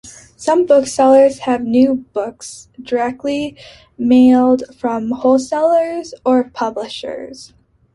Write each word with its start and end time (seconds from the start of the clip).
Some 0.35 0.65
booksellers 0.65 1.37
have 1.41 1.61
new 1.63 1.93
books 1.93 2.69
directly 2.81 3.55
mailed 3.99 4.63
from 4.75 5.11
wholesalers 5.11 6.15
or 6.25 6.45
publishers. 6.49 7.53